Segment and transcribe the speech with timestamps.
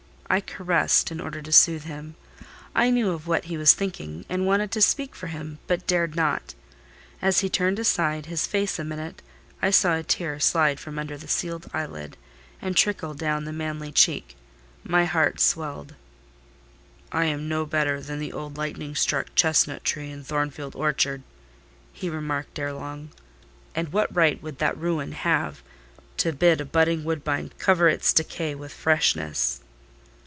[0.33, 2.15] I caressed, in order to soothe him.
[2.73, 6.15] I knew of what he was thinking, and wanted to speak for him, but dared
[6.15, 6.55] not.
[7.21, 9.21] As he turned aside his face a minute,
[9.61, 12.15] I saw a tear slide from under the sealed eyelid,
[12.61, 14.37] and trickle down the manly cheek.
[14.85, 15.95] My heart swelled.
[17.11, 21.23] "I am no better than the old lightning struck chestnut tree in Thornfield orchard,"
[21.91, 23.09] he remarked ere long.
[23.75, 25.61] "And what right would that ruin have
[26.15, 29.57] to bid a budding woodbine cover its decay with freshness?"